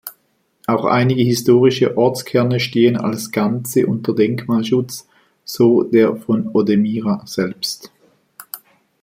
[0.65, 5.07] Auch einige historische Ortskerne stehen als Ganze unter Denkmalschutz,
[5.43, 7.91] so der von Odemira selbst.